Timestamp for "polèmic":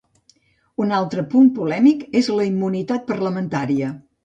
1.59-2.03